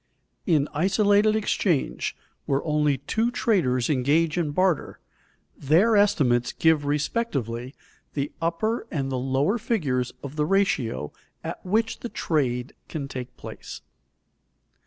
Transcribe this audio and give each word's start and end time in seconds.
_In 0.47 0.65
isolated 0.73 1.35
exchange, 1.35 2.17
where 2.47 2.63
only 2.63 2.97
two 2.97 3.29
traders 3.29 3.87
engage 3.87 4.35
in 4.35 4.49
barter, 4.49 4.99
their 5.55 5.95
estimates 5.95 6.53
give 6.53 6.85
respectively 6.85 7.75
the 8.15 8.31
upper 8.41 8.87
and 8.89 9.11
the 9.11 9.19
lower 9.19 9.59
figures 9.59 10.11
of 10.23 10.37
the 10.37 10.45
ratio 10.47 11.13
at 11.43 11.63
which 11.63 11.99
the 11.99 12.09
trade 12.09 12.73
can 12.89 13.07
take 13.07 13.37
place. 13.37 13.81